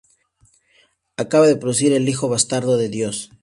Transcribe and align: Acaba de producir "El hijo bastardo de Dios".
Acaba 1.15 1.45
de 1.45 1.57
producir 1.57 1.93
"El 1.93 2.09
hijo 2.09 2.27
bastardo 2.27 2.75
de 2.75 2.89
Dios". 2.89 3.29